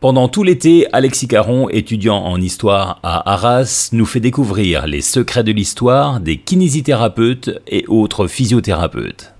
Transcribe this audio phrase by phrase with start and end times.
[0.00, 5.44] Pendant tout l'été, Alexis Caron, étudiant en histoire à Arras, nous fait découvrir les secrets
[5.44, 9.34] de l'histoire des kinésithérapeutes et autres physiothérapeutes.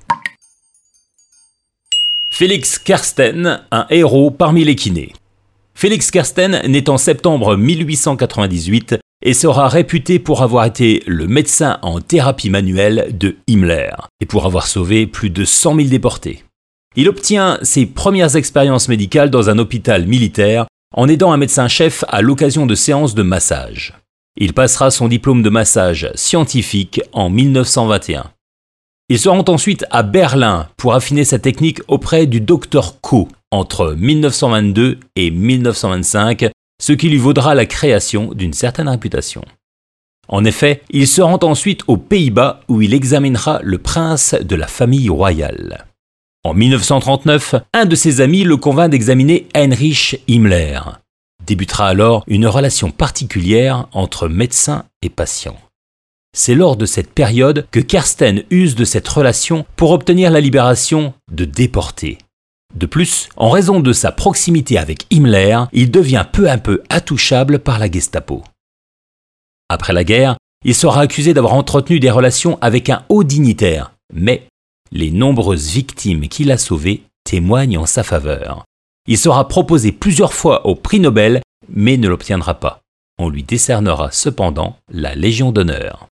[2.31, 5.15] Félix Kersten, un héros parmi les kinés.
[5.75, 12.03] Félix Kersten naît en septembre 1898 et sera réputé pour avoir été le médecin en
[12.03, 16.45] thérapie manuelle de Himmler et pour avoir sauvé plus de 100 000 déportés.
[16.97, 20.67] Il obtient ses premières expériences médicales dans un hôpital militaire
[20.97, 23.95] en aidant un médecin-chef à l'occasion de séances de massage.
[24.37, 28.33] Il passera son diplôme de massage scientifique en 1921.
[29.09, 33.95] Il se rend ensuite à Berlin pour affiner sa technique auprès du docteur Koh entre
[33.95, 36.47] 1922 et 1925,
[36.81, 39.43] ce qui lui vaudra la création d'une certaine réputation.
[40.29, 44.69] En effet, il se rend ensuite aux Pays-Bas où il examinera le prince de la
[44.69, 45.90] famille royale.
[46.43, 50.81] En 1939, un de ses amis le convainc d'examiner Heinrich Himmler.
[51.47, 55.59] Débutera alors une relation particulière entre médecin et patient.
[56.35, 61.13] C'est lors de cette période que Kersten use de cette relation pour obtenir la libération
[61.31, 62.17] de déportés.
[62.75, 67.59] De plus, en raison de sa proximité avec Himmler, il devient peu à peu intouchable
[67.59, 68.45] par la Gestapo.
[69.69, 74.47] Après la guerre, il sera accusé d'avoir entretenu des relations avec un haut dignitaire, mais
[74.93, 78.65] les nombreuses victimes qu'il a sauvées témoignent en sa faveur.
[79.07, 82.81] Il sera proposé plusieurs fois au prix Nobel, mais ne l'obtiendra pas.
[83.19, 86.09] On lui décernera cependant la Légion d'honneur.